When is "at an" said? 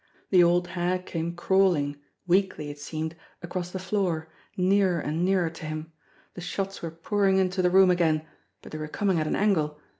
9.19-9.35